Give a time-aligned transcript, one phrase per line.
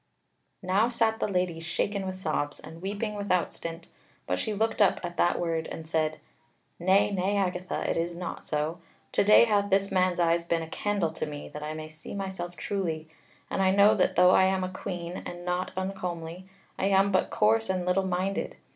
[0.63, 3.87] Now sat the Lady shaken with sobs, and weeping without stint;
[4.25, 6.19] but she looked up at that word and said:
[6.79, 8.79] "Nay, nay, Agatha, it is not so.
[9.11, 12.15] To day hath this man's eyes been a candle to me, that I may see
[12.15, 13.09] myself truly;
[13.47, 16.49] and I know that though I am a queen and not uncomely,
[16.79, 18.55] I am but coarse and little minded.